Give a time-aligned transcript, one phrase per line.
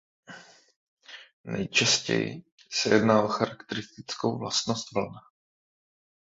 [1.43, 5.11] Nejčastěji se jedná o charakteristickou vlastnost vln.